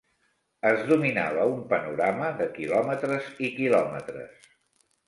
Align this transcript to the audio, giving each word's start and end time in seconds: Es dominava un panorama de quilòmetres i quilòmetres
Es 0.69 0.79
dominava 0.91 1.45
un 1.57 1.61
panorama 1.75 2.33
de 2.41 2.49
quilòmetres 2.59 3.31
i 3.49 3.55
quilòmetres 3.61 4.53